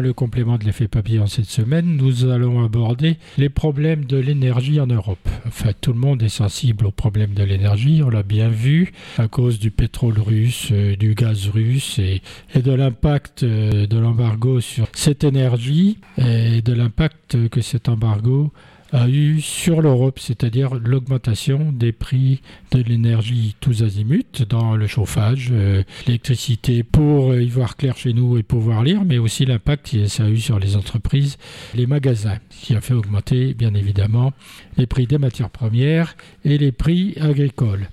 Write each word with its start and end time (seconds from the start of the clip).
Le 0.00 0.12
complément 0.12 0.58
de 0.58 0.64
l'effet 0.64 0.86
papillon 0.86 1.26
cette 1.26 1.46
semaine, 1.46 1.96
nous 1.96 2.24
allons 2.26 2.64
aborder 2.64 3.16
les 3.36 3.48
problèmes 3.48 4.04
de 4.04 4.16
l'énergie 4.16 4.80
en 4.80 4.86
Europe. 4.86 5.28
Enfin, 5.46 5.70
tout 5.80 5.92
le 5.92 5.98
monde 5.98 6.22
est 6.22 6.28
sensible 6.28 6.86
aux 6.86 6.92
problèmes 6.92 7.34
de 7.34 7.42
l'énergie, 7.42 8.02
on 8.04 8.08
l'a 8.08 8.22
bien 8.22 8.48
vu, 8.48 8.92
à 9.18 9.26
cause 9.26 9.58
du 9.58 9.72
pétrole 9.72 10.20
russe, 10.20 10.68
euh, 10.70 10.94
du 10.94 11.14
gaz 11.14 11.48
russe 11.48 11.98
et, 11.98 12.22
et 12.54 12.62
de 12.62 12.72
l'impact 12.72 13.42
euh, 13.42 13.86
de 13.88 13.98
l'embargo 13.98 14.60
sur 14.60 14.86
cette 14.92 15.24
énergie 15.24 15.98
et 16.18 16.62
de 16.62 16.72
l'impact 16.72 17.48
que 17.48 17.60
cet 17.60 17.88
embargo 17.88 18.52
a 18.92 19.08
eu 19.08 19.40
sur 19.40 19.82
l'Europe, 19.82 20.18
c'est-à-dire 20.18 20.74
l'augmentation 20.74 21.72
des 21.72 21.92
prix 21.92 22.40
de 22.72 22.82
l'énergie 22.82 23.54
tous 23.60 23.82
azimuts 23.82 24.44
dans 24.48 24.76
le 24.76 24.86
chauffage, 24.86 25.48
euh, 25.52 25.82
l'électricité 26.06 26.82
pour 26.82 27.34
y 27.34 27.48
voir 27.48 27.76
clair 27.76 27.96
chez 27.96 28.12
nous 28.12 28.38
et 28.38 28.42
pouvoir 28.42 28.82
lire, 28.82 29.04
mais 29.04 29.18
aussi 29.18 29.44
l'impact 29.44 29.92
que 29.92 30.06
ça 30.06 30.24
a 30.24 30.28
eu 30.28 30.38
sur 30.38 30.58
les 30.58 30.76
entreprises, 30.76 31.36
les 31.74 31.86
magasins, 31.86 32.38
qui 32.50 32.74
a 32.74 32.80
fait 32.80 32.94
augmenter 32.94 33.54
bien 33.54 33.74
évidemment 33.74 34.32
les 34.76 34.86
prix 34.86 35.06
des 35.06 35.18
matières 35.18 35.50
premières 35.50 36.16
et 36.44 36.58
les 36.58 36.72
prix 36.72 37.14
agricoles. 37.20 37.88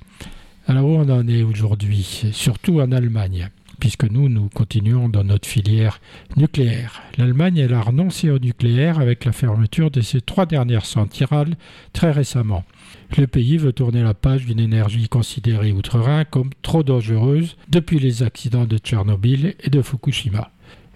Alors 0.68 0.85
où 0.85 0.96
on 0.96 1.09
en 1.09 1.27
est 1.27 1.43
aujourd'hui, 1.43 2.23
surtout 2.32 2.80
en 2.80 2.91
Allemagne 2.91 3.49
puisque 3.85 4.09
nous, 4.09 4.30
nous 4.30 4.49
continuons 4.49 5.09
dans 5.09 5.23
notre 5.23 5.48
filière 5.48 6.02
nucléaire. 6.38 7.03
L'Allemagne, 7.20 7.57
elle 7.57 7.76
a 7.76 7.84
renoncé 7.84 8.32
au 8.32 8.40
nucléaire 8.40 8.98
avec 8.98 9.26
la 9.26 9.32
fermeture 9.32 9.91
de 9.91 10.01
ses 10.01 10.21
trois 10.21 10.48
dernières 10.48 10.87
centrales 10.87 11.55
très 11.93 12.09
récemment. 12.09 12.63
Le 13.15 13.27
pays 13.27 13.57
veut 13.57 13.74
tourner 13.74 14.01
la 14.01 14.15
page 14.15 14.48
d'une 14.48 14.59
énergie 14.59 15.07
considérée 15.07 15.71
outre-Rhin 15.71 16.26
comme 16.26 16.49
trop 16.63 16.82
dangereuse 16.82 17.57
depuis 17.70 17.99
les 17.99 18.24
accidents 18.24 18.65
de 18.65 18.79
Tchernobyl 18.79 19.54
et 19.59 19.70
de 19.70 19.84
Fukushima. 19.84 20.49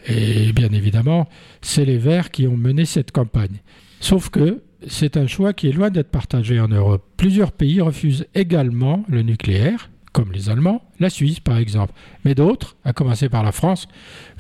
Et 0.07 0.51
bien 0.51 0.69
évidemment, 0.69 1.29
c'est 1.61 1.85
les 1.85 1.99
Verts 1.99 2.31
qui 2.31 2.47
ont 2.47 2.57
mené 2.57 2.85
cette 2.85 3.11
campagne. 3.11 3.59
Sauf 3.99 4.29
que 4.29 4.63
c'est 4.87 5.15
un 5.15 5.27
choix 5.27 5.53
qui 5.53 5.67
est 5.67 5.73
loin 5.73 5.91
d'être 5.91 6.09
partagé 6.09 6.59
en 6.59 6.69
Europe. 6.69 7.05
Plusieurs 7.17 7.51
pays 7.51 7.81
refusent 7.81 8.25
également 8.33 9.03
le 9.07 9.21
nucléaire, 9.21 9.91
comme 10.11 10.31
les 10.31 10.49
Allemands, 10.49 10.81
la 10.99 11.09
Suisse 11.09 11.39
par 11.39 11.57
exemple. 11.57 11.93
Mais 12.25 12.35
d'autres, 12.35 12.75
à 12.83 12.93
commencer 12.93 13.29
par 13.29 13.43
la 13.43 13.51
France, 13.51 13.87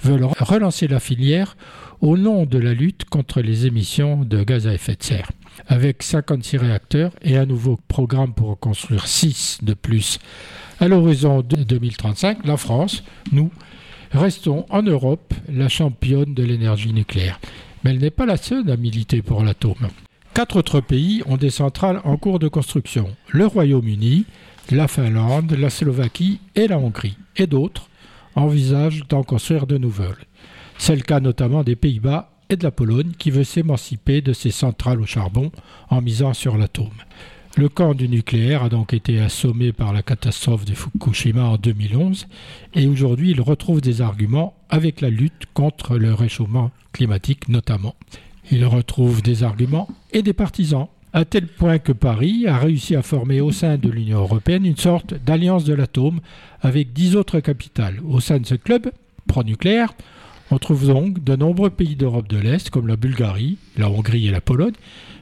veulent 0.01 0.25
relancer 0.39 0.87
la 0.87 0.99
filière 0.99 1.55
au 2.01 2.17
nom 2.17 2.45
de 2.45 2.57
la 2.57 2.73
lutte 2.73 3.05
contre 3.05 3.41
les 3.41 3.65
émissions 3.65 4.23
de 4.23 4.43
gaz 4.43 4.67
à 4.67 4.73
effet 4.73 4.95
de 4.95 5.03
serre. 5.03 5.31
Avec 5.67 6.03
56 6.03 6.57
réacteurs 6.57 7.11
et 7.21 7.37
un 7.37 7.45
nouveau 7.45 7.77
programme 7.87 8.33
pour 8.33 8.59
construire 8.59 9.07
6 9.07 9.59
de 9.61 9.73
plus 9.73 10.19
à 10.79 10.87
l'horizon 10.87 11.41
de 11.41 11.57
2035, 11.57 12.45
la 12.45 12.55
France, 12.55 13.03
nous, 13.31 13.51
restons 14.11 14.65
en 14.69 14.81
Europe 14.81 15.33
la 15.49 15.67
championne 15.67 16.33
de 16.33 16.43
l'énergie 16.43 16.93
nucléaire. 16.93 17.39
Mais 17.83 17.91
elle 17.91 17.99
n'est 17.99 18.09
pas 18.09 18.25
la 18.25 18.37
seule 18.37 18.69
à 18.71 18.77
militer 18.77 19.21
pour 19.21 19.43
l'atome. 19.43 19.89
Quatre 20.33 20.57
autres 20.57 20.79
pays 20.79 21.21
ont 21.25 21.37
des 21.37 21.49
centrales 21.49 21.99
en 22.05 22.15
cours 22.15 22.39
de 22.39 22.47
construction. 22.47 23.09
Le 23.27 23.45
Royaume-Uni, 23.45 24.25
la 24.71 24.87
Finlande, 24.87 25.51
la 25.53 25.69
Slovaquie 25.69 26.39
et 26.55 26.67
la 26.67 26.77
Hongrie, 26.77 27.17
et 27.37 27.47
d'autres 27.47 27.89
envisagent 28.35 29.07
d'en 29.07 29.23
construire 29.23 29.67
de 29.67 29.77
nouvelles. 29.77 30.25
C'est 30.77 30.95
le 30.95 31.01
cas 31.01 31.19
notamment 31.19 31.63
des 31.63 31.75
Pays-Bas 31.75 32.31
et 32.49 32.55
de 32.55 32.63
la 32.63 32.71
Pologne 32.71 33.11
qui 33.17 33.31
veut 33.31 33.43
s'émanciper 33.43 34.21
de 34.21 34.33
ses 34.33 34.51
centrales 34.51 35.01
au 35.01 35.05
charbon 35.05 35.51
en 35.89 36.01
misant 36.01 36.33
sur 36.33 36.57
l'atome. 36.57 36.89
Le 37.57 37.67
camp 37.67 37.93
du 37.93 38.07
nucléaire 38.07 38.63
a 38.63 38.69
donc 38.69 38.93
été 38.93 39.19
assommé 39.19 39.73
par 39.73 39.91
la 39.91 40.03
catastrophe 40.03 40.65
de 40.65 40.73
Fukushima 40.73 41.43
en 41.43 41.57
2011 41.57 42.27
et 42.75 42.87
aujourd'hui 42.87 43.31
il 43.31 43.41
retrouve 43.41 43.81
des 43.81 44.01
arguments 44.01 44.55
avec 44.69 45.01
la 45.01 45.09
lutte 45.09 45.45
contre 45.53 45.97
le 45.97 46.13
réchauffement 46.13 46.71
climatique 46.93 47.49
notamment. 47.49 47.95
Il 48.51 48.65
retrouve 48.65 49.21
des 49.21 49.43
arguments 49.43 49.89
et 50.13 50.21
des 50.21 50.33
partisans 50.33 50.87
à 51.13 51.25
tel 51.25 51.47
point 51.47 51.79
que 51.79 51.91
Paris 51.91 52.45
a 52.47 52.57
réussi 52.57 52.95
à 52.95 53.01
former 53.01 53.41
au 53.41 53.51
sein 53.51 53.77
de 53.77 53.89
l'Union 53.89 54.19
européenne 54.19 54.65
une 54.65 54.77
sorte 54.77 55.13
d'alliance 55.13 55.63
de 55.63 55.73
l'atome 55.73 56.19
avec 56.61 56.93
dix 56.93 57.15
autres 57.15 57.39
capitales. 57.39 57.99
Au 58.07 58.19
sein 58.19 58.39
de 58.39 58.45
ce 58.45 58.55
club 58.55 58.91
pro-nucléaire, 59.27 59.93
on 60.51 60.57
trouve 60.57 60.87
donc 60.87 61.23
de 61.23 61.35
nombreux 61.35 61.69
pays 61.69 61.95
d'Europe 61.95 62.27
de 62.27 62.37
l'Est 62.37 62.69
comme 62.69 62.87
la 62.87 62.95
Bulgarie, 62.95 63.57
la 63.77 63.89
Hongrie 63.89 64.27
et 64.27 64.31
la 64.31 64.41
Pologne, 64.41 64.73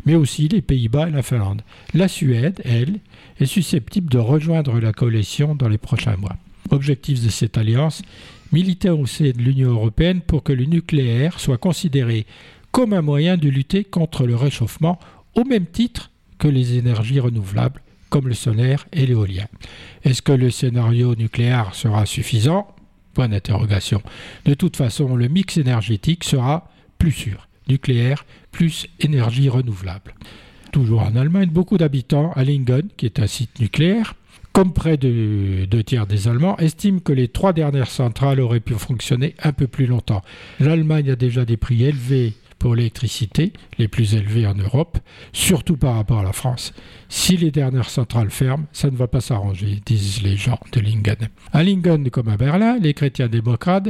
mais 0.06 0.16
aussi 0.16 0.48
les 0.48 0.62
Pays-Bas 0.62 1.10
et 1.10 1.12
la 1.12 1.22
Finlande. 1.22 1.62
La 1.94 2.08
Suède, 2.08 2.62
elle, 2.64 3.00
est 3.40 3.46
susceptible 3.46 4.10
de 4.10 4.20
rejoindre 4.20 4.80
la 4.80 4.94
coalition 4.94 5.56
dans 5.56 5.68
les 5.68 5.78
prochains 5.78 6.16
mois. 6.16 6.38
Objectif 6.72 7.24
de 7.24 7.30
cette 7.30 7.58
alliance, 7.58 8.02
militer 8.52 8.90
au 8.90 9.06
sein 9.06 9.32
de 9.32 9.42
l'Union 9.42 9.72
européenne 9.72 10.22
pour 10.22 10.44
que 10.44 10.54
le 10.54 10.66
nucléaire 10.66 11.40
soit 11.40 11.58
considéré 11.58 12.26
comme 12.72 12.94
un 12.94 13.02
moyen 13.02 13.38
de 13.38 13.50
lutter 13.50 13.84
contre 13.84 14.26
le 14.26 14.36
réchauffement 14.36 15.00
au 15.38 15.46
même 15.46 15.68
titre 15.68 16.12
que 16.38 16.48
les 16.48 16.78
énergies 16.78 17.20
renouvelables 17.20 17.82
comme 18.10 18.28
le 18.28 18.34
solaire 18.34 18.86
et 18.92 19.06
l'éolien. 19.06 19.48
Est-ce 20.04 20.22
que 20.22 20.32
le 20.32 20.50
scénario 20.50 21.16
nucléaire 21.16 21.74
sera 21.76 22.06
suffisant? 22.06 22.68
Point 23.14 23.30
d'interrogation. 23.30 24.02
De 24.46 24.54
toute 24.54 24.78
façon, 24.78 25.16
le 25.16 25.28
mix 25.28 25.58
énergétique 25.58 26.24
sera 26.24 26.70
plus 26.98 27.12
sûr. 27.12 27.48
Nucléaire 27.68 28.26
plus 28.52 28.88
énergie 29.00 29.50
renouvelable. 29.50 30.16
Toujours 30.72 31.02
en 31.02 31.16
Allemagne, 31.16 31.50
beaucoup 31.50 31.78
d'habitants 31.78 32.32
à 32.34 32.44
Lingen, 32.44 32.88
qui 32.96 33.06
est 33.06 33.20
un 33.20 33.28
site 33.28 33.60
nucléaire, 33.60 34.14
comme 34.54 34.74
près 34.74 34.98
de 34.98 35.66
deux 35.66 35.84
tiers 35.84 36.08
des 36.08 36.28
Allemands, 36.28 36.58
estiment 36.58 37.00
que 37.00 37.14
les 37.14 37.28
trois 37.28 37.54
dernières 37.54 37.92
centrales 37.92 38.40
auraient 38.40 38.60
pu 38.60 38.74
fonctionner 38.74 39.36
un 39.44 39.52
peu 39.52 39.68
plus 39.68 39.86
longtemps. 39.86 40.24
L'Allemagne 40.60 41.12
a 41.12 41.16
déjà 41.16 41.46
des 41.46 41.58
prix 41.58 41.84
élevés 41.84 42.34
pour 42.60 42.76
l'électricité, 42.76 43.54
les 43.78 43.88
plus 43.88 44.16
élevés 44.16 44.48
en 44.48 44.56
Europe, 44.56 44.98
surtout 45.34 45.78
par 45.78 45.96
rapport 45.96 46.20
à 46.20 46.24
la 46.24 46.34
France. 46.34 46.74
Si 47.10 47.38
les 47.38 47.52
dernières 47.52 47.90
centrales 47.90 48.32
ferment, 48.32 48.66
ça 48.72 48.90
ne 48.90 48.96
va 48.96 49.08
pas 49.08 49.22
s'arranger, 49.22 49.80
disent 49.86 50.22
les 50.22 50.38
gens 50.38 50.60
de 50.72 50.80
Lingen. 50.80 51.30
À 51.54 51.64
Lingen 51.64 52.10
comme 52.10 52.30
à 52.30 52.38
Berlin, 52.38 52.78
les 52.80 52.94
chrétiens 52.94 53.28
démocrates 53.28 53.90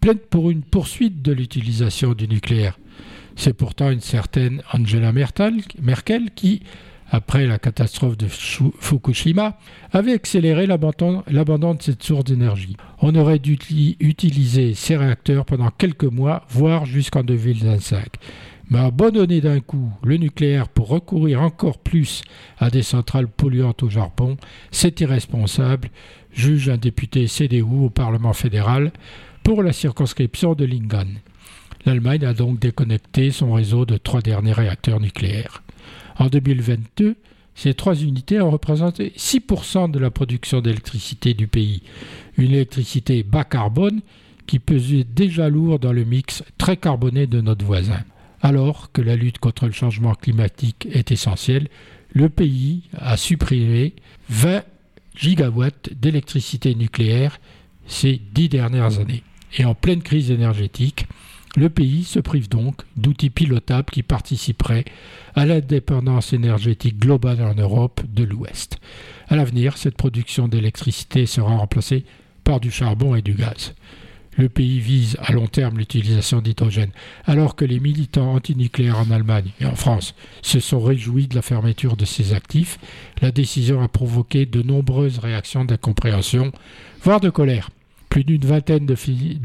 plaident 0.00 0.26
pour 0.30 0.50
une 0.50 0.62
poursuite 0.62 1.22
de 1.22 1.32
l'utilisation 1.32 2.12
du 2.12 2.28
nucléaire. 2.28 2.78
C'est 3.36 3.52
pourtant 3.52 3.90
une 3.90 4.00
certaine 4.00 4.62
Angela 4.72 5.12
Merkel 5.12 6.30
qui 6.34 6.62
après 7.10 7.46
la 7.46 7.58
catastrophe 7.58 8.16
de 8.16 8.26
Fukushima, 8.28 9.58
avait 9.92 10.12
accéléré 10.12 10.66
l'abandon 10.66 11.74
de 11.74 11.82
cette 11.82 12.02
source 12.02 12.24
d'énergie. 12.24 12.76
On 13.00 13.14
aurait 13.14 13.38
dû 13.38 13.58
utiliser 14.00 14.74
ces 14.74 14.96
réacteurs 14.96 15.44
pendant 15.44 15.70
quelques 15.70 16.04
mois, 16.04 16.44
voire 16.48 16.84
jusqu'en 16.84 17.22
2025. 17.22 18.06
Mais 18.68 18.80
abandonner 18.80 19.40
d'un 19.40 19.60
coup 19.60 19.92
le 20.02 20.16
nucléaire 20.16 20.68
pour 20.68 20.88
recourir 20.88 21.40
encore 21.40 21.78
plus 21.78 22.22
à 22.58 22.68
des 22.68 22.82
centrales 22.82 23.28
polluantes 23.28 23.84
au 23.84 23.90
charbon, 23.90 24.36
c'est 24.72 25.00
irresponsable, 25.00 25.90
juge 26.32 26.68
un 26.68 26.76
député 26.76 27.28
CDU 27.28 27.62
au 27.62 27.90
Parlement 27.90 28.32
fédéral 28.32 28.90
pour 29.44 29.62
la 29.62 29.72
circonscription 29.72 30.54
de 30.54 30.64
Lingen. 30.64 31.20
L'Allemagne 31.84 32.24
a 32.24 32.34
donc 32.34 32.58
déconnecté 32.58 33.30
son 33.30 33.52
réseau 33.52 33.86
de 33.86 33.96
trois 33.96 34.20
derniers 34.20 34.52
réacteurs 34.52 34.98
nucléaires. 34.98 35.62
En 36.18 36.26
2022, 36.26 37.16
ces 37.54 37.74
trois 37.74 37.94
unités 37.94 38.40
ont 38.40 38.50
représenté 38.50 39.12
6% 39.16 39.90
de 39.90 39.98
la 39.98 40.10
production 40.10 40.60
d'électricité 40.60 41.34
du 41.34 41.46
pays. 41.46 41.82
Une 42.36 42.52
électricité 42.52 43.22
bas 43.22 43.44
carbone 43.44 44.00
qui 44.46 44.58
pesait 44.58 45.04
déjà 45.04 45.48
lourd 45.48 45.78
dans 45.78 45.92
le 45.92 46.04
mix 46.04 46.44
très 46.58 46.76
carboné 46.76 47.26
de 47.26 47.40
notre 47.40 47.64
voisin. 47.64 48.04
Alors 48.42 48.92
que 48.92 49.00
la 49.00 49.16
lutte 49.16 49.38
contre 49.38 49.66
le 49.66 49.72
changement 49.72 50.14
climatique 50.14 50.86
est 50.92 51.10
essentielle, 51.10 51.68
le 52.12 52.28
pays 52.28 52.82
a 52.96 53.16
supprimé 53.16 53.94
20 54.28 54.62
gigawatts 55.16 55.90
d'électricité 56.00 56.74
nucléaire 56.74 57.40
ces 57.86 58.20
dix 58.32 58.48
dernières 58.48 58.98
années. 59.00 59.22
Et 59.58 59.64
en 59.64 59.74
pleine 59.74 60.02
crise 60.02 60.30
énergétique, 60.30 61.06
le 61.56 61.70
pays 61.70 62.04
se 62.04 62.20
prive 62.20 62.48
donc 62.48 62.82
d'outils 62.96 63.30
pilotables 63.30 63.90
qui 63.90 64.02
participeraient 64.02 64.84
à 65.34 65.46
l'indépendance 65.46 66.32
énergétique 66.32 66.98
globale 66.98 67.42
en 67.42 67.54
Europe 67.54 68.02
de 68.06 68.24
l'Ouest. 68.24 68.78
À 69.28 69.36
l'avenir, 69.36 69.78
cette 69.78 69.96
production 69.96 70.48
d'électricité 70.48 71.24
sera 71.26 71.56
remplacée 71.56 72.04
par 72.44 72.60
du 72.60 72.70
charbon 72.70 73.14
et 73.14 73.22
du 73.22 73.34
gaz. 73.34 73.74
Le 74.36 74.50
pays 74.50 74.80
vise 74.80 75.16
à 75.22 75.32
long 75.32 75.46
terme 75.46 75.78
l'utilisation 75.78 76.42
d'hydrogène, 76.42 76.90
alors 77.24 77.56
que 77.56 77.64
les 77.64 77.80
militants 77.80 78.34
antinucléaires 78.34 78.98
en 78.98 79.10
Allemagne 79.10 79.50
et 79.60 79.64
en 79.64 79.74
France 79.74 80.14
se 80.42 80.60
sont 80.60 80.80
réjouis 80.80 81.26
de 81.26 81.34
la 81.34 81.40
fermeture 81.40 81.96
de 81.96 82.04
ces 82.04 82.34
actifs. 82.34 82.78
La 83.22 83.30
décision 83.30 83.82
a 83.82 83.88
provoqué 83.88 84.44
de 84.44 84.60
nombreuses 84.60 85.18
réactions 85.20 85.64
d'incompréhension, 85.64 86.52
voire 87.02 87.20
de 87.20 87.30
colère. 87.30 87.70
Plus 88.16 88.24
d'une 88.24 88.46
vingtaine 88.46 88.86
de, 88.86 88.94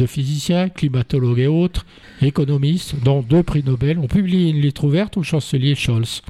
physiciens, 0.08 0.70
climatologues 0.70 1.40
et 1.40 1.48
autres, 1.48 1.86
économistes, 2.22 2.96
dont 3.04 3.22
deux 3.22 3.44
prix 3.44 3.66
Nobel, 3.66 4.00
ont 4.00 4.08
publié 4.08 4.50
une 4.50 4.62
lettre 4.62 4.86
ouverte 4.86 5.18
au 5.18 5.24
chancelier 5.24 5.76
Scholz. 5.76 6.22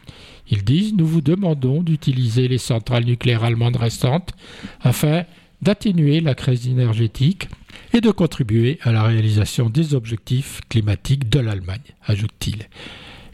Ils 0.50 0.64
disent 0.64 0.96
Nous 0.96 1.06
vous 1.06 1.22
demandons 1.22 1.84
d'utiliser 1.84 2.48
les 2.48 2.58
centrales 2.58 3.06
nucléaires 3.06 3.44
allemandes 3.44 3.76
restantes 3.76 4.34
afin 4.82 5.26
d'atténuer 5.62 6.20
la 6.20 6.34
crise 6.34 6.68
énergétique 6.68 7.48
et 7.94 8.02
de 8.02 8.10
contribuer 8.10 8.80
à 8.82 8.92
la 8.92 9.04
réalisation 9.04 9.70
des 9.70 9.94
objectifs 9.94 10.62
climatiques 10.68 11.30
de 11.30 11.42
l'Allemagne, 11.42 11.94
ajoute-t-il. 12.08 12.66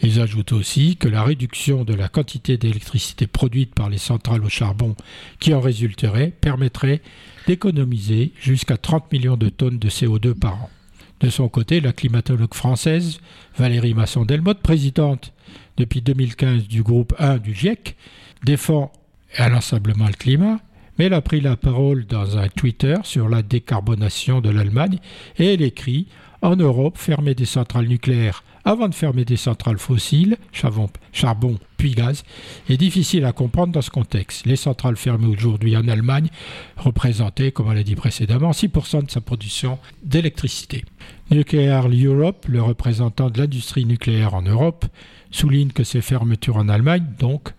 Ils 0.01 0.19
ajoutent 0.19 0.51
aussi 0.51 0.95
que 0.95 1.07
la 1.07 1.23
réduction 1.23 1.83
de 1.83 1.93
la 1.93 2.07
quantité 2.07 2.57
d'électricité 2.57 3.25
produite 3.27 3.73
par 3.73 3.89
les 3.89 3.97
centrales 3.97 4.43
au 4.43 4.49
charbon 4.49 4.95
qui 5.39 5.53
en 5.53 5.59
résulterait 5.59 6.33
permettrait 6.39 7.01
d'économiser 7.47 8.31
jusqu'à 8.39 8.77
30 8.77 9.11
millions 9.11 9.37
de 9.37 9.49
tonnes 9.49 9.79
de 9.79 9.89
CO2 9.89 10.33
par 10.33 10.55
an. 10.55 10.69
De 11.19 11.29
son 11.29 11.49
côté, 11.49 11.81
la 11.81 11.93
climatologue 11.93 12.53
française 12.53 13.19
Valérie 13.57 13.95
Masson-Delmotte, 13.95 14.61
présidente 14.61 15.33
depuis 15.77 16.01
2015 16.01 16.67
du 16.67 16.83
groupe 16.83 17.13
1 17.17 17.37
du 17.37 17.55
GIEC, 17.55 17.95
défend 18.43 18.91
inlassablement 19.37 20.07
le 20.07 20.13
climat, 20.13 20.59
mais 20.97 21.05
elle 21.05 21.13
a 21.13 21.21
pris 21.21 21.41
la 21.41 21.55
parole 21.55 22.05
dans 22.05 22.37
un 22.37 22.49
Twitter 22.49 22.95
sur 23.03 23.29
la 23.29 23.41
décarbonation 23.41 24.41
de 24.41 24.49
l'Allemagne 24.49 24.99
et 25.37 25.53
elle 25.53 25.61
écrit 25.61 26.07
En 26.41 26.55
Europe, 26.55 26.97
fermer 26.97 27.33
des 27.33 27.45
centrales 27.45 27.87
nucléaires 27.87 28.43
avant 28.67 28.89
de 28.89 28.93
fermer 28.93 29.23
des 29.23 29.37
centrales 29.37 29.77
fossiles, 29.77 30.35
charbon, 30.51 30.89
charbon 31.13 31.57
puis 31.77 31.91
gaz, 31.91 32.25
est 32.67 32.75
difficile 32.75 33.23
à 33.23 33.31
comprendre 33.31 33.71
dans 33.71 33.81
ce 33.81 33.89
contexte. 33.89 34.45
Les 34.45 34.57
centrales 34.57 34.97
fermées 34.97 35.27
aujourd'hui 35.27 35.77
en 35.77 35.87
Allemagne 35.87 36.27
représentaient, 36.75 37.53
comme 37.53 37.67
on 37.67 37.71
l'a 37.71 37.83
dit 37.83 37.95
précédemment, 37.95 38.51
6% 38.51 39.05
de 39.05 39.09
sa 39.09 39.21
production 39.21 39.79
d'électricité. 40.03 40.83
Nuclear 41.31 41.87
Europe, 41.87 42.45
le 42.49 42.61
représentant 42.61 43.29
de 43.29 43.39
l'industrie 43.39 43.85
nucléaire 43.85 44.33
en 44.33 44.41
Europe, 44.41 44.85
souligne 45.31 45.71
que 45.71 45.83
ces 45.83 46.01
fermetures 46.01 46.57
en 46.57 46.69
Allemagne, 46.69 47.05
donc, 47.19 47.49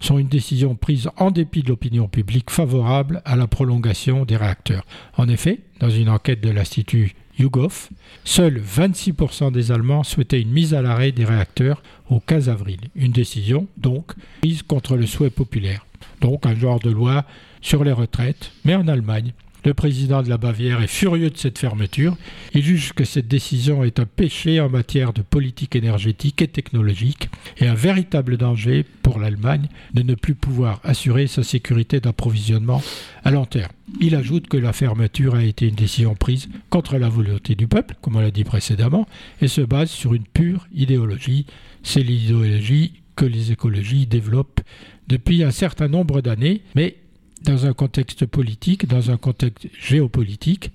sont 0.00 0.18
une 0.18 0.28
décision 0.28 0.74
prise 0.74 1.08
en 1.16 1.30
dépit 1.30 1.62
de 1.62 1.68
l'opinion 1.68 2.08
publique 2.08 2.50
favorable 2.50 3.22
à 3.24 3.36
la 3.36 3.46
prolongation 3.46 4.24
des 4.24 4.36
réacteurs. 4.36 4.84
En 5.16 5.28
effet, 5.28 5.60
dans 5.80 5.90
une 5.90 6.08
enquête 6.08 6.40
de 6.40 6.50
l'Institut 6.50 7.14
YouGov, 7.38 7.88
seuls 8.24 8.60
26% 8.60 9.52
des 9.52 9.70
Allemands 9.70 10.02
souhaitaient 10.02 10.40
une 10.40 10.50
mise 10.50 10.74
à 10.74 10.82
l'arrêt 10.82 11.12
des 11.12 11.24
réacteurs 11.24 11.82
au 12.10 12.20
15 12.20 12.48
avril. 12.48 12.80
Une 12.96 13.12
décision, 13.12 13.66
donc, 13.76 14.12
prise 14.40 14.62
contre 14.62 14.96
le 14.96 15.06
souhait 15.06 15.30
populaire. 15.30 15.86
Donc 16.20 16.46
un 16.46 16.54
genre 16.54 16.80
de 16.80 16.90
loi 16.90 17.24
sur 17.60 17.84
les 17.84 17.92
retraites, 17.92 18.52
mais 18.64 18.74
en 18.74 18.88
Allemagne. 18.88 19.32
Le 19.68 19.74
président 19.74 20.22
de 20.22 20.30
la 20.30 20.38
Bavière 20.38 20.80
est 20.80 20.86
furieux 20.86 21.28
de 21.28 21.36
cette 21.36 21.58
fermeture. 21.58 22.16
Il 22.54 22.62
juge 22.62 22.94
que 22.94 23.04
cette 23.04 23.28
décision 23.28 23.84
est 23.84 24.00
un 24.00 24.06
péché 24.06 24.60
en 24.60 24.70
matière 24.70 25.12
de 25.12 25.20
politique 25.20 25.76
énergétique 25.76 26.40
et 26.40 26.48
technologique 26.48 27.28
et 27.58 27.68
un 27.68 27.74
véritable 27.74 28.38
danger 28.38 28.86
pour 29.02 29.18
l'Allemagne 29.18 29.68
de 29.92 30.00
ne 30.00 30.14
plus 30.14 30.34
pouvoir 30.34 30.80
assurer 30.84 31.26
sa 31.26 31.42
sécurité 31.42 32.00
d'approvisionnement 32.00 32.82
à 33.24 33.30
long 33.30 33.44
terme. 33.44 33.70
Il 34.00 34.14
ajoute 34.14 34.48
que 34.48 34.56
la 34.56 34.72
fermeture 34.72 35.34
a 35.34 35.44
été 35.44 35.68
une 35.68 35.74
décision 35.74 36.14
prise 36.14 36.48
contre 36.70 36.96
la 36.96 37.10
volonté 37.10 37.54
du 37.54 37.68
peuple, 37.68 37.94
comme 38.00 38.16
on 38.16 38.20
l'a 38.20 38.30
dit 38.30 38.44
précédemment, 38.44 39.06
et 39.42 39.48
se 39.48 39.60
base 39.60 39.90
sur 39.90 40.14
une 40.14 40.24
pure 40.24 40.66
idéologie. 40.74 41.44
C'est 41.82 42.02
l'idéologie 42.02 43.02
que 43.16 43.26
les 43.26 43.52
écologies 43.52 44.06
développent 44.06 44.62
depuis 45.08 45.44
un 45.44 45.50
certain 45.50 45.88
nombre 45.88 46.22
d'années, 46.22 46.62
mais 46.74 46.96
dans 47.42 47.66
un 47.66 47.72
contexte 47.72 48.26
politique, 48.26 48.86
dans 48.86 49.10
un 49.10 49.16
contexte 49.16 49.68
géopolitique 49.78 50.72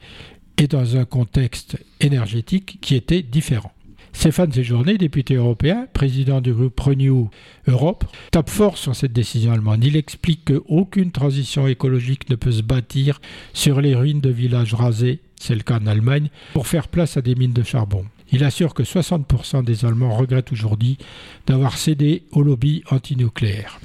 et 0.58 0.68
dans 0.68 0.98
un 0.98 1.06
contexte 1.06 1.78
énergétique 2.00 2.80
qui 2.82 2.96
était 2.96 3.22
différent. 3.22 3.72
Stéphane 4.14 4.52
Séjourné, 4.52 4.98
député 4.98 5.36
européen, 5.36 5.88
président 5.92 6.40
du 6.40 6.54
groupe 6.54 6.80
Renew 6.80 7.30
Europe, 7.68 8.06
tape 8.32 8.50
fort 8.50 8.78
sur 8.78 8.96
cette 8.96 9.12
décision 9.12 9.52
allemande. 9.52 9.84
Il 9.84 9.98
explique 9.98 10.46
qu'aucune 10.46 11.12
transition 11.12 11.68
écologique 11.68 12.30
ne 12.30 12.36
peut 12.36 12.52
se 12.52 12.62
bâtir 12.62 13.20
sur 13.54 13.82
les 13.82 13.96
ruines 13.96 14.22
de 14.22 14.30
villages 14.30 14.76
rasés, 14.76 15.20
c'est 15.40 15.56
le 15.56 15.62
cas 15.62 15.80
en 15.80 15.88
Allemagne, 15.88 16.30
pour 16.54 16.68
faire 16.68 16.88
place 16.88 17.18
à 17.18 17.22
des 17.22 17.36
mines 17.36 17.54
de 17.54 17.64
charbon. 17.64 18.06
Il 18.32 18.44
assure 18.44 18.74
que 18.74 18.84
60% 18.84 19.66
des 19.66 19.84
Allemands 19.84 20.16
regrettent 20.16 20.52
aujourd'hui 20.52 20.98
d'avoir 21.46 21.78
cédé 21.78 22.24
au 22.32 22.44
lobby 22.44 22.84
antinucléaire. 22.90 23.80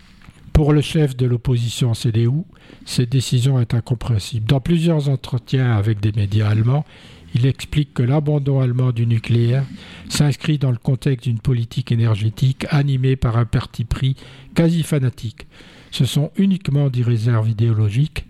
Pour 0.59 0.73
le 0.73 0.81
chef 0.81 1.17
de 1.17 1.25
l'opposition 1.25 1.95
CDU, 1.95 2.43
cette 2.85 3.11
décision 3.11 3.61
est 3.61 3.75
incompréhensible. 3.75 4.45
Dans 4.45 4.59
plusieurs 4.59 5.09
entretiens 5.09 5.71
avec 5.71 6.01
des 6.01 6.11
médias 6.11 6.49
allemands, 6.49 6.85
il 7.33 7.47
explique 7.47 7.95
que 7.95 8.03
l'abandon 8.03 8.59
allemand 8.59 8.91
du 8.91 9.07
nucléaire 9.07 9.65
s'inscrit 10.09 10.59
dans 10.59 10.73
le 10.73 10.77
contexte 10.77 11.29
d'une 11.29 11.39
politique 11.39 11.93
énergétique 11.93 12.67
animée 12.71 13.15
par 13.15 13.37
un 13.37 13.45
parti 13.45 13.85
pris 13.85 14.17
quasi 14.57 14.83
fanatique. 14.83 15.47
Ce 15.93 16.05
sont 16.05 16.33
uniquement 16.37 16.91
des 16.91 17.05
réserves 17.05 17.49
idéologiques 17.49 18.27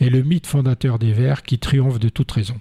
et 0.00 0.10
le 0.10 0.22
mythe 0.22 0.46
fondateur 0.46 1.00
des 1.00 1.10
Verts 1.10 1.42
qui 1.42 1.58
triomphe 1.58 1.98
de 1.98 2.08
toute 2.08 2.30
raison. 2.30 2.54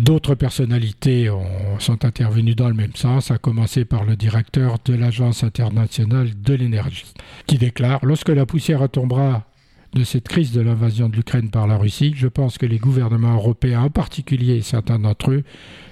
D'autres 0.00 0.34
personnalités 0.34 1.30
sont 1.78 2.04
intervenues 2.04 2.54
dans 2.54 2.68
le 2.68 2.74
même 2.74 2.94
sens, 2.94 3.30
à 3.30 3.38
commencer 3.38 3.84
par 3.84 4.04
le 4.04 4.16
directeur 4.16 4.78
de 4.84 4.94
l'Agence 4.94 5.44
internationale 5.44 6.30
de 6.42 6.54
l'énergie, 6.54 7.12
qui 7.46 7.58
déclare 7.58 8.00
Lorsque 8.04 8.28
la 8.28 8.44
poussière 8.44 8.88
tombera 8.88 9.46
de 9.94 10.02
cette 10.02 10.26
crise 10.26 10.52
de 10.52 10.60
l'invasion 10.60 11.08
de 11.08 11.16
l'Ukraine 11.16 11.50
par 11.50 11.68
la 11.68 11.76
Russie, 11.76 12.12
je 12.16 12.26
pense 12.26 12.58
que 12.58 12.66
les 12.66 12.78
gouvernements 12.78 13.36
européens, 13.36 13.82
en 13.82 13.90
particulier 13.90 14.60
certains 14.60 14.98
d'entre 14.98 15.30
eux, 15.30 15.44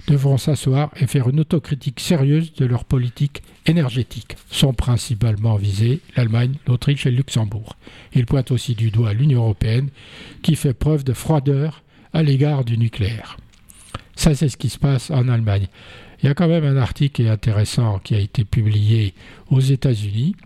devront 0.09 0.39
s'asseoir 0.39 0.91
et 0.97 1.07
faire 1.07 1.29
une 1.29 1.41
autocritique 1.41 2.01
sérieuse 2.01 2.53
de 2.55 2.67
leur 2.67 2.85
politique 2.85 3.43
énergétique. 3.67 4.37
Sont 4.51 4.75
principalement 4.75 5.55
visés 5.55 6.01
l'Allemagne, 6.17 6.55
l'Autriche 6.67 7.07
et 7.07 7.11
le 7.13 7.19
Luxembourg. 7.19 7.77
Il 8.13 8.27
pointe 8.27 8.51
aussi 8.51 8.75
du 8.75 8.91
doigt 8.91 9.13
l'Union 9.13 9.43
européenne, 9.43 9.91
qui 10.43 10.57
fait 10.57 10.75
preuve 10.75 11.05
de 11.05 11.13
froideur 11.13 11.85
à 12.13 12.25
l'égard 12.25 12.65
du 12.65 12.77
nucléaire. 12.77 13.37
Ça, 14.23 14.37
c'est 14.37 14.49
ce 14.49 14.57
qui 14.57 14.69
se 14.69 14.79
passe 14.79 15.11
en 15.11 15.27
Allemagne. 15.27 15.67
Il 16.23 16.27
y 16.27 16.29
a 16.29 16.35
quand 16.35 16.47
même 16.47 16.63
un 16.65 16.77
article 16.77 17.27
intéressant 17.27 17.99
qui 17.99 18.15
a 18.15 18.21
été 18.21 18.45
publié 18.45 19.15
aux 19.51 19.59
États-Unis 19.59 20.37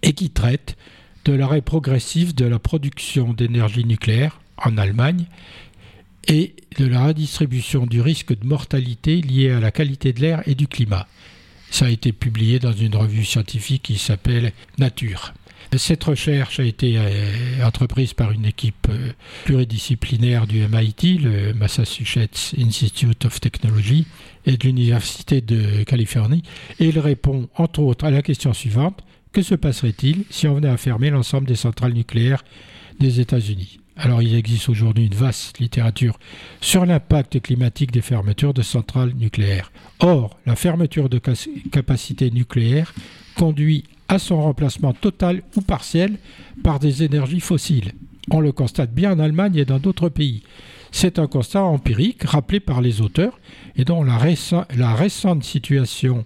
et 0.00 0.14
qui 0.14 0.30
traite 0.30 0.78
de 1.26 1.34
l'arrêt 1.34 1.60
progressif 1.60 2.34
de 2.34 2.46
la 2.46 2.58
production 2.58 3.34
d'énergie 3.34 3.84
nucléaire 3.84 4.40
en 4.56 4.78
Allemagne 4.78 5.26
et 6.26 6.56
de 6.78 6.86
la 6.86 7.08
redistribution 7.08 7.84
du 7.84 8.00
risque 8.00 8.34
de 8.34 8.46
mortalité 8.46 9.20
lié 9.20 9.50
à 9.50 9.60
la 9.60 9.72
qualité 9.72 10.14
de 10.14 10.22
l'air 10.22 10.42
et 10.46 10.54
du 10.54 10.66
climat. 10.66 11.06
Ça 11.70 11.84
a 11.84 11.90
été 11.90 12.12
publié 12.12 12.60
dans 12.60 12.72
une 12.72 12.96
revue 12.96 13.26
scientifique 13.26 13.82
qui 13.82 13.98
s'appelle 13.98 14.52
Nature. 14.78 15.34
Cette 15.76 16.04
recherche 16.04 16.60
a 16.60 16.64
été 16.64 16.96
euh, 16.96 17.64
entreprise 17.64 18.14
par 18.14 18.30
une 18.30 18.46
équipe 18.46 18.86
euh, 18.88 19.12
pluridisciplinaire 19.44 20.46
du 20.46 20.60
MIT, 20.66 21.18
le 21.18 21.52
Massachusetts 21.54 22.54
Institute 22.58 23.24
of 23.24 23.40
Technology, 23.40 24.06
et 24.46 24.56
de 24.56 24.64
l'Université 24.64 25.40
de 25.40 25.82
Californie, 25.82 26.42
et 26.78 26.86
il 26.86 26.98
répond 26.98 27.48
entre 27.56 27.80
autres 27.80 28.04
à 28.04 28.10
la 28.10 28.22
question 28.22 28.52
suivante. 28.52 29.02
Que 29.32 29.42
se 29.42 29.54
passerait-il 29.54 30.24
si 30.30 30.46
on 30.46 30.54
venait 30.54 30.68
à 30.68 30.76
fermer 30.76 31.10
l'ensemble 31.10 31.46
des 31.46 31.56
centrales 31.56 31.92
nucléaires 31.92 32.44
des 33.00 33.20
États-Unis? 33.20 33.80
Alors 33.96 34.22
il 34.22 34.34
existe 34.34 34.68
aujourd'hui 34.68 35.06
une 35.06 35.14
vaste 35.14 35.58
littérature 35.58 36.18
sur 36.60 36.84
l'impact 36.84 37.40
climatique 37.40 37.92
des 37.92 38.02
fermetures 38.02 38.54
de 38.54 38.62
centrales 38.62 39.14
nucléaires. 39.14 39.72
Or, 40.00 40.38
la 40.44 40.56
fermeture 40.56 41.08
de 41.08 41.20
capacité 41.72 42.30
nucléaire 42.30 42.94
conduit 43.36 43.84
à 44.08 44.18
son 44.18 44.42
remplacement 44.42 44.92
total 44.92 45.42
ou 45.56 45.62
partiel 45.62 46.18
par 46.62 46.78
des 46.78 47.02
énergies 47.02 47.40
fossiles. 47.40 47.92
On 48.30 48.40
le 48.40 48.52
constate 48.52 48.92
bien 48.92 49.12
en 49.12 49.18
Allemagne 49.18 49.56
et 49.56 49.64
dans 49.64 49.78
d'autres 49.78 50.08
pays. 50.08 50.42
C'est 50.92 51.18
un 51.18 51.26
constat 51.26 51.62
empirique 51.62 52.24
rappelé 52.24 52.60
par 52.60 52.80
les 52.80 53.00
auteurs 53.00 53.38
et 53.76 53.84
dont 53.84 54.02
la, 54.02 54.16
récente 54.18 55.44
situation 55.44 56.24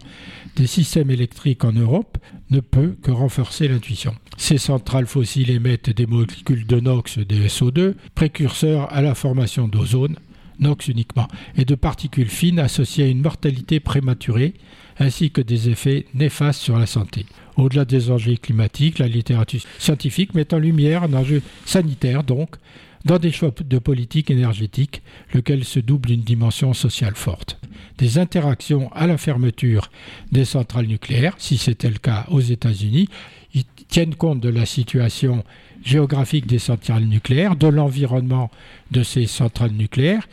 des 0.57 0.67
systèmes 0.67 1.11
électriques 1.11 1.65
en 1.65 1.73
Europe 1.73 2.19
ne 2.51 2.61
peut 2.61 2.97
que 3.03 3.11
renforcer 3.11 3.69
l'intuition. 3.69 4.15
Ces 4.37 4.59
centrales 4.59 5.07
fossiles 5.07 5.51
émettent 5.51 5.91
des 5.91 6.07
molécules 6.07 6.67
de 6.67 6.81
NOx 6.81 7.19
et 7.19 7.25
de 7.25 7.37
SO2, 7.49 7.95
précurseurs 8.15 8.93
à 8.93 9.03
la 9.03 9.15
formation 9.15 9.69
d'ozone, 9.69 10.17
NOx 10.61 10.89
uniquement, 10.89 11.29
et 11.57 11.65
de 11.65 11.75
particules 11.75 12.29
fines 12.29 12.59
associées 12.59 13.05
à 13.05 13.09
une 13.09 13.23
mortalité 13.23 13.81
prématurée, 13.81 14.55
ainsi 14.99 15.31
que 15.31 15.41
des 15.41 15.71
effets 15.71 16.07
néfastes 16.15 16.61
sur 16.61 16.79
la 16.79 16.87
santé. 16.87 17.27
Au-delà 17.57 17.85
des 17.85 18.11
enjeux 18.11 18.37
climatiques, 18.37 18.99
la 18.99 19.09
littérature 19.09 19.63
scientifique 19.79 20.35
met 20.35 20.53
en 20.55 20.59
lumière 20.59 21.03
un 21.03 21.15
enjeu 21.15 21.43
sanitaire, 21.65 22.23
donc, 22.23 22.57
dans 23.05 23.19
des 23.19 23.33
choix 23.33 23.51
de 23.59 23.79
politique 23.79 24.31
énergétique, 24.31 25.03
lequel 25.33 25.65
se 25.65 25.81
double 25.81 26.11
d'une 26.11 26.21
dimension 26.21 26.75
sociale 26.75 27.15
forte. 27.15 27.59
Des 27.99 28.19
interactions 28.19 28.93
à 28.93 29.07
la 29.07 29.17
fermeture 29.17 29.91
des 30.33 30.45
centrales 30.45 30.87
nucléaires, 30.87 31.35
si 31.39 31.57
c'était 31.57 31.91
le 31.91 31.99
cas 31.99 32.27
aux 32.29 32.41
États-Unis, 32.41 33.09
ils 33.55 33.65
tiennent 33.89 34.15
compte 34.15 34.41
de 34.41 34.49
la 34.49 34.67
situation 34.67 35.45
géographique 35.85 36.47
des 36.47 36.59
centrales 36.59 37.05
nucléaires, 37.05 37.57
de 37.57 37.67
l'environnement 37.67 38.51
de 38.91 39.03
ces 39.03 39.27
centrales 39.27 39.73
nucléaires, 39.73 40.29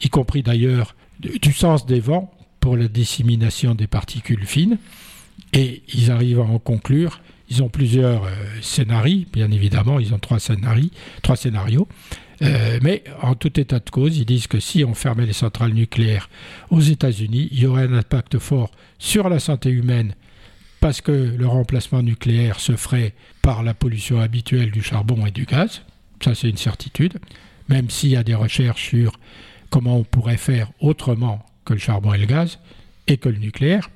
y 0.00 0.08
compris 0.08 0.42
d'ailleurs 0.42 0.94
du 1.20 1.52
sens 1.52 1.86
des 1.86 2.00
vents 2.00 2.32
pour 2.60 2.76
la 2.76 2.88
dissémination 2.88 3.74
des 3.74 3.86
particules 3.86 4.46
fines, 4.46 4.78
Et 5.52 5.82
ils 5.92 6.10
arrivent 6.10 6.40
à 6.40 6.44
en 6.44 6.58
conclure. 6.58 7.20
Ils 7.52 7.62
ont 7.62 7.68
plusieurs 7.68 8.24
euh, 8.24 8.30
scénarios, 8.62 9.26
bien 9.30 9.50
évidemment, 9.50 10.00
ils 10.00 10.14
ont 10.14 10.18
trois 10.18 10.40
scénarios. 10.40 10.88
Trois 11.20 11.36
scénarios. 11.36 11.86
Euh, 12.40 12.78
mais 12.80 13.04
en 13.20 13.34
tout 13.34 13.60
état 13.60 13.78
de 13.78 13.90
cause, 13.90 14.16
ils 14.16 14.24
disent 14.24 14.46
que 14.46 14.58
si 14.58 14.84
on 14.84 14.94
fermait 14.94 15.26
les 15.26 15.34
centrales 15.34 15.74
nucléaires 15.74 16.30
aux 16.70 16.80
États-Unis, 16.80 17.50
il 17.52 17.60
y 17.60 17.66
aurait 17.66 17.82
un 17.82 17.92
impact 17.92 18.38
fort 18.38 18.70
sur 18.98 19.28
la 19.28 19.38
santé 19.38 19.68
humaine 19.68 20.14
parce 20.80 21.02
que 21.02 21.12
le 21.12 21.46
remplacement 21.46 22.02
nucléaire 22.02 22.58
se 22.58 22.74
ferait 22.74 23.12
par 23.42 23.62
la 23.62 23.74
pollution 23.74 24.18
habituelle 24.18 24.70
du 24.70 24.82
charbon 24.82 25.26
et 25.26 25.30
du 25.30 25.44
gaz. 25.44 25.82
Ça, 26.24 26.34
c'est 26.34 26.48
une 26.48 26.56
certitude. 26.56 27.18
Même 27.68 27.90
s'il 27.90 28.08
y 28.08 28.16
a 28.16 28.24
des 28.24 28.34
recherches 28.34 28.88
sur 28.88 29.20
comment 29.68 29.98
on 29.98 30.04
pourrait 30.04 30.38
faire 30.38 30.70
autrement 30.80 31.44
que 31.66 31.74
le 31.74 31.78
charbon 31.78 32.14
et 32.14 32.18
le 32.18 32.26
gaz 32.26 32.60
et 33.08 33.18
que 33.18 33.28
le 33.28 33.38
nucléaire, 33.38 33.90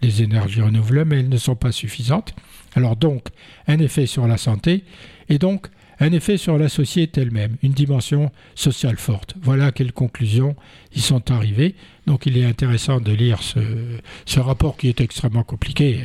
les 0.00 0.22
énergies 0.22 0.62
renouvelables, 0.62 1.10
mais 1.10 1.20
elles 1.20 1.28
ne 1.28 1.38
sont 1.38 1.56
pas 1.56 1.72
suffisantes. 1.72 2.34
Alors 2.74 2.96
donc, 2.96 3.28
un 3.66 3.78
effet 3.78 4.06
sur 4.06 4.26
la 4.26 4.36
santé 4.36 4.84
et 5.28 5.38
donc 5.38 5.68
un 6.00 6.12
effet 6.12 6.38
sur 6.38 6.56
la 6.56 6.70
société 6.70 7.20
elle-même, 7.20 7.56
une 7.62 7.72
dimension 7.72 8.32
sociale 8.54 8.96
forte. 8.96 9.34
Voilà 9.42 9.66
à 9.66 9.72
quelle 9.72 9.92
conclusion 9.92 10.56
ils 10.94 11.02
sont 11.02 11.30
arrivés. 11.30 11.74
Donc 12.06 12.24
il 12.24 12.38
est 12.38 12.44
intéressant 12.46 13.00
de 13.00 13.12
lire 13.12 13.40
ce, 13.42 14.40
rapport 14.40 14.78
qui 14.78 14.88
est 14.88 15.00
extrêmement 15.02 15.42
compliqué, 15.42 16.00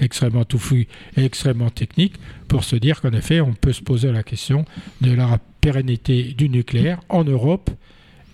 extrêmement 0.00 0.44
touffu 0.44 0.88
et 1.16 1.24
extrêmement 1.24 1.70
technique 1.70 2.16
pour 2.48 2.64
se 2.64 2.74
dire 2.74 3.00
qu'en 3.00 3.12
effet 3.12 3.40
on 3.40 3.54
peut 3.54 3.72
se 3.72 3.82
poser 3.82 4.10
la 4.10 4.24
question 4.24 4.64
de 5.00 5.12
la 5.12 5.38
pérennité 5.60 6.34
du 6.36 6.48
nucléaire 6.48 7.00
en 7.08 7.22
Europe 7.22 7.70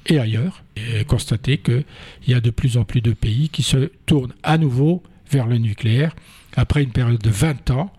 et 0.07 0.19
ailleurs, 0.19 0.65
et 0.77 1.05
constater 1.05 1.59
qu'il 1.59 1.85
y 2.27 2.35
a 2.35 2.41
de 2.41 2.51
plus 2.51 2.77
en 2.77 2.85
plus 2.85 3.01
de 3.01 3.13
pays 3.13 3.49
qui 3.49 3.63
se 3.63 3.91
tournent 4.07 4.35
à 4.43 4.59
nouveau 4.59 5.03
vers 5.31 5.47
le 5.47 5.57
nucléaire 5.57 6.15
après 6.57 6.83
une 6.83 6.93
période 6.93 7.21
de 7.21 7.31
20 7.31 7.71
ans 7.71 7.93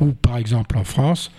où, 0.00 0.12
par 0.12 0.36
exemple 0.36 0.78
en 0.78 0.84
France, 0.84 1.30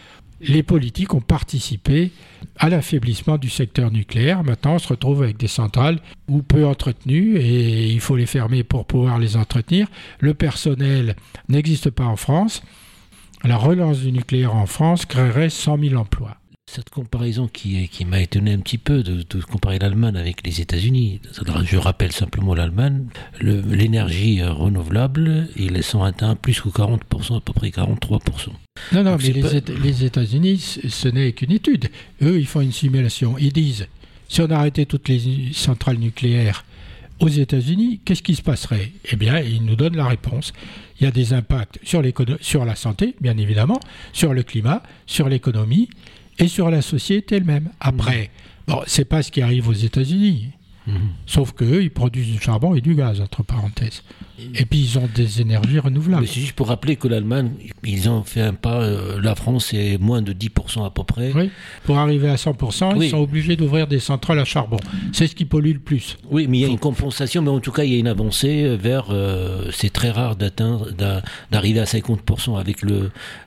les 0.42 0.64
politiques 0.64 1.14
ont 1.14 1.22
participé 1.22 2.12
à 2.58 2.70
l'affaiblissement 2.70 3.38
du 3.38 3.50
secteur 3.50 3.92
nucléaire. 3.92 4.44
Maintenant, 4.44 4.76
on 4.76 4.80
se 4.80 4.88
retrouve 4.88 5.24
avec 5.24 5.38
des 5.38 5.48
centrales 5.48 6.00
ou 6.28 6.42
peu 6.42 6.66
entretenues 6.66 7.38
et 7.38 7.88
il 7.88 8.00
faut 8.00 8.16
les 8.16 8.26
fermer 8.26 8.64
pour 8.64 8.86
pouvoir 8.86 9.20
les 9.20 9.36
entretenir. 9.36 9.88
Le 10.20 10.34
personnel 10.34 11.16
n'existe 11.50 11.90
pas 11.90 12.06
en 12.06 12.16
France. 12.16 12.64
La 13.44 13.58
relance 13.58 14.00
du 14.00 14.12
nucléaire 14.12 14.56
en 14.56 14.66
France 14.66 15.06
créerait 15.06 15.50
100 15.50 15.78
000 15.80 15.96
emplois. 15.96 16.38
Cette 16.72 16.92
comparaison 16.92 17.48
qui, 17.48 17.88
qui 17.88 18.06
m'a 18.06 18.22
étonné 18.22 18.54
un 18.54 18.60
petit 18.60 18.78
peu 18.78 19.02
de, 19.02 19.24
comparer 19.42 19.80
l'Allemagne 19.80 20.16
avec 20.16 20.46
les 20.46 20.62
États-Unis. 20.62 21.20
Je 21.64 21.78
rappelle 21.78 22.12
simplement 22.12 22.54
l'Allemagne, 22.54 23.08
l'énergie 23.42 24.44
renouvelable, 24.44 25.48
ils 25.56 25.82
sont 25.82 26.04
atteints 26.04 26.36
plus 26.36 26.62
que 26.62 26.70
40%, 26.70 27.38
à 27.38 27.42
peu 27.42 27.54
près 27.54 27.70
43%. 27.70 28.50
Non, 28.94 29.04
non, 29.04 29.18
mais 29.18 29.34
les, 29.82 30.06
États-Unis, 30.06 30.80
ce 30.88 31.08
n'est 31.08 31.32
qu'une 31.32 31.54
étude. 31.54 31.90
Eux, 32.22 32.40
ils 32.40 32.46
font 32.46 32.62
une 32.62 32.72
simulation. 32.72 33.36
Ils 33.40 33.52
disent, 33.52 33.88
si 34.28 34.42
on 34.42 34.52
arrêtait 34.52 34.86
toutes 34.86 35.10
les 35.10 35.52
centrales 35.54 35.98
nucléaires 35.98 36.66
aux 37.20 37.30
États-Unis, 37.30 38.00
qu'est-ce 38.06 38.22
qui 38.22 38.36
se 38.36 38.44
passerait? 38.44 38.92
Eh 39.12 39.16
bien, 39.16 39.40
ils 39.40 39.66
nous 39.66 39.76
donnent 39.76 39.98
la 39.98 40.08
réponse. 40.08 40.54
Il 41.00 41.06
y 41.06 41.08
a 41.08 41.12
des 41.12 41.34
impacts 41.34 41.80
sur, 41.84 42.04
sur 42.42 42.64
la 42.64 42.76
santé, 42.76 43.16
bien 43.22 43.38
évidemment, 43.38 43.80
sur 44.14 44.36
le 44.36 44.44
climat, 44.44 44.84
sur 45.08 45.30
l'économie 45.30 45.90
et 46.40 46.48
sur 46.48 46.70
la 46.70 46.82
société 46.82 47.36
elle-même. 47.36 47.70
Après, 47.80 48.32
mmh. 48.68 48.72
bon, 48.72 48.82
c'est 48.88 49.06
pas 49.06 49.22
ce 49.22 49.32
qui 49.32 49.42
arrive 49.42 49.68
aux 49.68 49.74
États-Unis. 49.74 50.48
Mmh. 50.90 51.10
Sauf 51.26 51.54
qu'eux, 51.54 51.84
ils 51.84 51.92
produisent 51.92 52.34
du 52.34 52.40
charbon 52.40 52.74
et 52.74 52.82
du 52.82 52.96
gaz, 52.96 53.22
entre 53.22 53.44
parenthèses. 53.44 54.04
Et 54.56 54.66
puis 54.66 54.80
ils 54.80 54.98
ont 54.98 55.10
des 55.14 55.42
énergies 55.42 55.80
renouvelables. 55.80 56.28
C'est 56.28 56.40
juste 56.40 56.54
pour 56.54 56.68
rappeler 56.68 56.96
que 56.96 57.08
l'Allemagne, 57.08 57.52
ils 57.84 58.10
ont 58.10 58.24
fait 58.24 58.42
un 58.42 58.54
pas, 58.54 58.82
euh, 58.82 59.20
la 59.22 59.36
France 59.36 59.74
est 59.74 59.98
moins 59.98 60.22
de 60.22 60.34
10% 60.34 60.86
à 60.86 60.90
peu 60.90 61.04
près. 61.04 61.32
Oui, 61.36 61.52
pour 61.84 61.98
arriver 61.98 62.30
à 62.30 62.36
100%, 62.36 63.02
ils 63.02 63.10
sont 63.10 63.18
obligés 63.18 63.56
d'ouvrir 63.56 63.88
des 63.88 64.00
centrales 64.00 64.40
à 64.40 64.46
charbon. 64.46 64.78
C'est 65.12 65.28
ce 65.28 65.36
qui 65.36 65.46
pollue 65.46 65.74
le 65.74 65.80
plus. 65.80 66.18
Oui, 66.30 66.48
mais 66.48 66.60
il 66.60 66.62
y 66.62 66.66
a 66.66 66.70
une 66.70 66.80
compensation, 66.80 67.42
mais 67.42 67.50
en 67.50 67.60
tout 67.60 67.72
cas, 67.72 67.84
il 67.84 67.94
y 67.94 67.96
a 67.96 68.00
une 68.00 68.08
avancée 68.08 68.78
vers. 68.78 69.08
Euh, 69.10 69.70
c'est 69.72 69.92
très 69.92 70.10
rare 70.12 70.36
d'atteindre, 70.36 70.90
d'arriver 71.52 71.80
à 71.80 71.86
50% 71.86 72.58
avec 72.58 72.78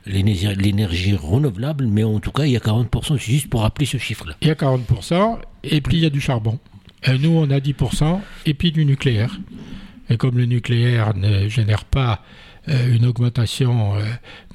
l'énergie 0.05 1.15
renouvelable, 1.15 1.87
mais 1.87 2.03
en 2.03 2.19
tout 2.19 2.31
cas, 2.31 2.45
il 2.45 2.51
y 2.51 2.57
a 2.57 2.59
40%, 2.59 3.17
c'est 3.17 3.31
juste 3.31 3.49
pour 3.49 3.61
rappeler 3.61 3.85
ce 3.85 3.97
chiffre-là. 3.97 4.35
Il 4.41 4.47
y 4.47 4.51
a 4.51 4.55
40%, 4.55 5.37
et 5.63 5.81
puis 5.81 5.97
il 5.97 6.03
y 6.03 6.05
a 6.05 6.09
du 6.09 6.21
charbon. 6.21 6.59
Et 7.05 7.17
nous, 7.17 7.31
on 7.31 7.49
a 7.49 7.59
10%, 7.59 8.19
et 8.45 8.53
puis 8.53 8.71
du 8.71 8.85
nucléaire. 8.85 9.39
Et 10.09 10.17
comme 10.17 10.37
le 10.37 10.45
nucléaire 10.45 11.15
ne 11.15 11.47
génère 11.47 11.85
pas 11.85 12.21
euh, 12.69 12.95
une 12.95 13.05
augmentation 13.05 13.95
euh, 13.95 14.03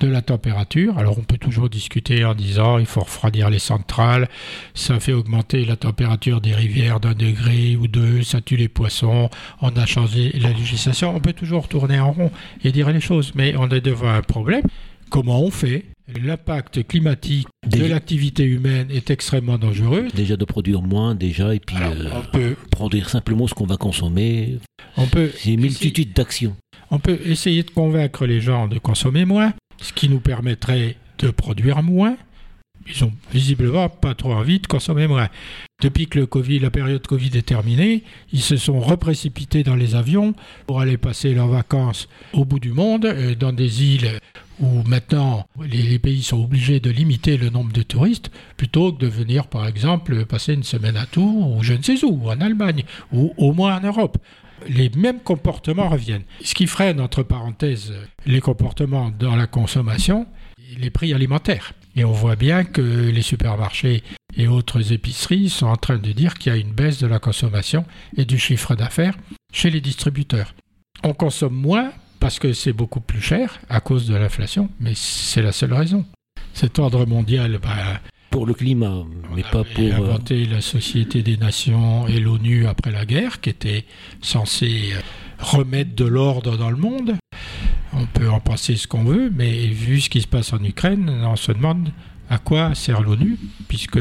de 0.00 0.08
la 0.08 0.22
température. 0.22 0.96
Alors 0.98 1.18
on 1.18 1.22
peut 1.22 1.36
toujours 1.36 1.68
discuter 1.68 2.24
en 2.24 2.34
disant 2.34 2.78
il 2.78 2.86
faut 2.86 3.00
refroidir 3.00 3.50
les 3.50 3.58
centrales, 3.58 4.30
ça 4.72 4.98
fait 4.98 5.12
augmenter 5.12 5.66
la 5.66 5.76
température 5.76 6.40
des 6.40 6.54
rivières 6.54 7.00
d'un 7.00 7.12
degré 7.12 7.76
ou 7.76 7.86
deux, 7.86 8.22
ça 8.22 8.40
tue 8.40 8.56
les 8.56 8.68
poissons, 8.68 9.28
on 9.60 9.76
a 9.76 9.84
changé 9.84 10.32
la 10.40 10.52
législation. 10.52 11.14
On 11.14 11.20
peut 11.20 11.34
toujours 11.34 11.68
tourner 11.68 12.00
en 12.00 12.12
rond 12.12 12.30
et 12.64 12.72
dire 12.72 12.90
les 12.90 13.00
choses, 13.00 13.32
mais 13.34 13.54
on 13.58 13.68
est 13.68 13.82
devant 13.82 14.08
un 14.08 14.22
problème. 14.22 14.62
Comment 15.10 15.42
on 15.42 15.50
fait? 15.50 15.84
L'impact 16.16 16.86
climatique 16.86 17.48
de 17.66 17.84
l'activité 17.84 18.42
humaine 18.42 18.88
est 18.90 19.10
extrêmement 19.10 19.58
dangereux. 19.58 20.08
Déjà 20.14 20.36
de 20.38 20.44
produire 20.46 20.80
moins, 20.80 21.14
déjà, 21.14 21.54
et 21.54 21.60
puis 21.60 21.76
euh, 21.76 22.10
on 22.14 22.22
peut 22.22 22.56
produire 22.70 23.10
simplement 23.10 23.46
ce 23.46 23.52
qu'on 23.52 23.66
va 23.66 23.76
consommer. 23.76 24.58
On 24.96 25.06
peut. 25.06 25.30
C'est 25.36 25.52
une 25.52 25.60
multitude 25.60 26.14
d'actions. 26.14 26.56
On 26.90 26.98
peut 26.98 27.18
essayer 27.26 27.62
de 27.62 27.70
convaincre 27.70 28.24
les 28.24 28.40
gens 28.40 28.68
de 28.68 28.78
consommer 28.78 29.26
moins, 29.26 29.52
ce 29.82 29.92
qui 29.92 30.08
nous 30.08 30.20
permettrait 30.20 30.96
de 31.18 31.30
produire 31.30 31.82
moins. 31.82 32.16
Ils 32.86 33.04
ont 33.04 33.12
visiblement 33.30 33.90
pas 33.90 34.14
trop 34.14 34.32
envie 34.32 34.60
de 34.60 34.66
consommer 34.66 35.06
moins. 35.06 35.28
Depuis 35.82 36.06
que 36.06 36.18
le 36.18 36.26
COVID, 36.26 36.60
la 36.60 36.70
période 36.70 37.06
Covid 37.06 37.36
est 37.36 37.46
terminée, 37.46 38.02
ils 38.32 38.40
se 38.40 38.56
sont 38.56 38.80
reprécipités 38.80 39.62
dans 39.62 39.76
les 39.76 39.94
avions 39.94 40.32
pour 40.66 40.80
aller 40.80 40.96
passer 40.96 41.34
leurs 41.34 41.48
vacances 41.48 42.08
au 42.32 42.46
bout 42.46 42.60
du 42.60 42.72
monde, 42.72 43.04
euh, 43.04 43.34
dans 43.34 43.52
des 43.52 43.84
îles 43.84 44.18
où 44.60 44.82
maintenant 44.86 45.46
les, 45.60 45.98
pays 45.98 46.22
sont 46.22 46.42
obligés 46.42 46.80
de 46.80 46.90
limiter 46.90 47.36
le 47.36 47.50
nombre 47.50 47.72
de 47.72 47.82
touristes 47.82 48.30
plutôt 48.56 48.92
que 48.92 48.98
de 48.98 49.06
venir 49.06 49.46
par 49.46 49.66
exemple 49.66 50.24
passer 50.24 50.54
une 50.54 50.62
semaine 50.62 50.96
à 50.96 51.06
Tours 51.06 51.56
ou 51.56 51.62
je 51.62 51.74
ne 51.74 51.82
sais 51.82 52.04
où, 52.04 52.28
en 52.28 52.40
Allemagne 52.40 52.84
ou 53.12 53.32
au 53.36 53.52
moins 53.52 53.76
en 53.76 53.80
Europe. 53.80 54.18
Les 54.68 54.90
mêmes 54.90 55.20
comportements 55.20 55.88
reviennent. 55.88 56.24
Ce 56.42 56.54
qui 56.54 56.66
freine, 56.66 57.00
entre 57.00 57.22
parenthèses, 57.22 57.92
les 58.26 58.40
comportements 58.40 59.12
dans 59.16 59.36
la 59.36 59.46
consommation, 59.46 60.26
les 60.76 60.90
prix 60.90 61.14
alimentaires. 61.14 61.74
Et 61.94 62.04
on 62.04 62.12
voit 62.12 62.36
bien 62.36 62.64
que 62.64 62.80
les 62.80 63.22
supermarchés 63.22 64.02
et 64.36 64.48
autres 64.48 64.92
épiceries 64.92 65.48
sont 65.48 65.66
en 65.66 65.76
train 65.76 65.98
de 65.98 66.12
dire 66.12 66.34
qu'il 66.34 66.52
y 66.52 66.56
a 66.56 66.58
une 66.58 66.72
baisse 66.72 66.98
de 66.98 67.06
la 67.06 67.18
consommation 67.18 67.84
et 68.16 68.24
du 68.24 68.38
chiffre 68.38 68.74
d'affaires 68.74 69.16
chez 69.52 69.70
les 69.70 69.80
distributeurs. 69.80 70.54
On 71.02 71.12
consomme 71.12 71.54
moins 71.54 71.92
parce 72.28 72.40
que 72.40 72.52
c'est 72.52 72.74
beaucoup 72.74 73.00
plus 73.00 73.22
cher 73.22 73.58
à 73.70 73.80
cause 73.80 74.06
de 74.06 74.14
l'inflation, 74.14 74.68
mais 74.80 74.92
c'est 74.94 75.40
la 75.40 75.50
seule 75.50 75.72
raison. 75.72 76.04
Cet 76.52 76.78
ordre 76.78 77.06
mondial, 77.06 77.58
bah, 77.62 78.02
pour 78.28 78.44
le 78.44 78.52
climat, 78.52 79.02
mais 79.34 79.44
pas 79.44 79.64
pour. 79.64 79.82
Euh, 79.82 79.92
inventé 79.94 80.44
la 80.44 80.60
Société 80.60 81.22
des 81.22 81.38
Nations 81.38 82.06
et 82.06 82.20
l'ONU 82.20 82.66
après 82.66 82.90
la 82.90 83.06
guerre, 83.06 83.40
qui 83.40 83.48
était 83.48 83.86
censé 84.20 84.90
euh, 84.92 85.00
remettre 85.38 85.94
de 85.94 86.04
l'ordre 86.04 86.58
dans 86.58 86.68
le 86.68 86.76
monde. 86.76 87.14
On 87.94 88.04
peut 88.04 88.28
en 88.28 88.40
penser 88.40 88.76
ce 88.76 88.86
qu'on 88.86 89.04
veut, 89.04 89.32
mais 89.34 89.66
vu 89.68 89.98
ce 90.02 90.10
qui 90.10 90.20
se 90.20 90.28
passe 90.28 90.52
en 90.52 90.62
Ukraine, 90.62 91.08
on 91.24 91.36
se 91.36 91.52
demande 91.52 91.88
à 92.28 92.36
quoi 92.36 92.74
sert 92.74 93.00
l'ONU, 93.00 93.38
puisque 93.68 94.00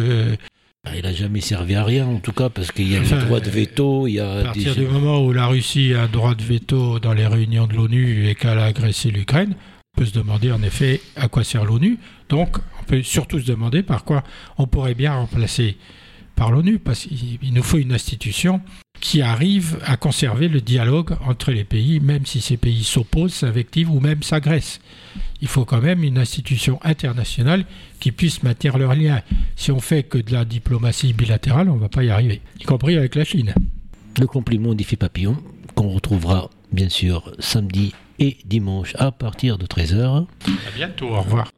il 0.96 1.03
n'a 1.03 1.13
jamais 1.13 1.41
servi 1.41 1.75
à 1.75 1.84
rien, 1.84 2.06
en 2.08 2.20
tout 2.20 2.32
cas, 2.32 2.50
parce 2.50 2.72
qu'il 2.72 2.91
y 2.91 2.96
a 2.96 3.00
le 3.00 3.25
droit 3.25 3.39
de 3.39 3.50
veto. 3.50 4.08
Il 4.08 4.13
y 4.13 4.20
a 4.20 4.32
à 4.32 4.44
partir 4.44 4.75
du 4.75 4.86
moment 4.86 5.24
où 5.24 5.32
la 5.34 5.48
Russie 5.48 5.94
a 5.94 6.03
un 6.03 6.08
droit 6.08 6.36
de 6.36 6.44
veto 6.44 7.00
dans 7.00 7.13
les 7.13 7.27
réunions 7.27 7.67
de 7.67 7.74
l'ONU 7.74 8.27
et 8.27 8.36
qu'elle 8.36 8.60
a 8.60 8.65
agressé 8.65 9.12
l'Ukraine, 9.12 9.56
on 9.96 10.01
peut 10.01 10.06
se 10.06 10.13
demander 10.13 10.51
en 10.51 10.62
effet 10.62 11.01
à 11.15 11.27
quoi 11.27 11.44
sert 11.44 11.65
l'ONU. 11.65 11.98
Donc, 12.29 12.58
on 12.79 12.84
peut 12.84 13.03
surtout 13.03 13.39
se 13.39 13.46
demander 13.46 13.84
par 13.84 14.03
quoi 14.03 14.24
on 14.58 14.67
pourrait 14.67 14.96
bien 14.96 15.13
remplacer 15.13 15.77
par 16.36 16.51
l'ONU, 16.51 16.77
parce 16.77 17.06
qu'il 17.06 17.53
nous 17.53 17.63
faut 17.63 17.79
une 17.79 17.94
institution 17.94 18.62
qui 19.00 19.22
arrive 19.22 19.79
à 19.86 19.98
conserver 19.98 20.48
le 20.48 20.62
dialogue 20.62 21.15
entre 21.25 21.51
les 21.51 21.63
pays, 21.63 22.00
même 22.00 22.25
si 22.25 22.41
ces 22.41 22.58
pays 22.58 22.84
s'opposent, 22.84 23.34
s'invectivent 23.34 23.91
ou 23.91 24.00
même 24.00 24.22
s'agressent. 24.22 24.79
Il 25.41 25.48
faut 25.48 25.65
quand 25.65 25.82
même 25.82 26.03
une 26.03 26.17
institution 26.17 26.79
internationale 26.84 27.65
qui 28.00 28.12
puisse 28.12 28.44
maintenir 28.44 28.77
leurs 28.77 28.96
liens. 28.96 29.22
Si 29.58 29.72
on 29.72 29.80
fait 29.80 30.04
que 30.04 30.20
de 30.20 30.32
la 30.32 30.46
diplomatie 30.46 31.14
bilatérale, 31.14 31.68
on 31.70 31.76
ne 31.76 31.80
va 31.80 31.90
pas 31.90 32.04
y 32.04 32.12
arriver, 32.12 32.42
y 32.62 32.64
compris 32.64 32.96
avec 32.96 33.16
la 33.16 33.26
Chine. 33.26 33.56
Le 34.20 34.28
compliment 34.28 34.76
d'Iffy 34.76 34.96
Papillon, 34.98 35.36
qu'on 35.74 35.90
retrouvera 35.90 36.52
bien 36.72 36.90
sûr 36.90 37.34
samedi 37.40 37.94
et 38.20 38.38
dimanche 38.46 38.94
à 39.00 39.12
partir 39.12 39.58
de 39.58 39.66
13h. 39.66 40.26
À 40.26 40.72
bientôt, 40.76 41.08
au 41.08 41.22
revoir. 41.22 41.52